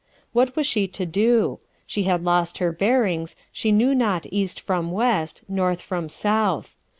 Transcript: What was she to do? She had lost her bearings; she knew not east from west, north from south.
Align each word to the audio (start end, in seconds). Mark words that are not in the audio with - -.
What 0.33 0.55
was 0.55 0.65
she 0.65 0.87
to 0.87 1.05
do? 1.05 1.59
She 1.85 2.05
had 2.05 2.23
lost 2.23 2.57
her 2.57 2.71
bearings; 2.71 3.35
she 3.51 3.71
knew 3.71 3.93
not 3.93 4.25
east 4.31 4.59
from 4.59 4.91
west, 4.91 5.43
north 5.47 5.79
from 5.79 6.09
south. 6.09 6.75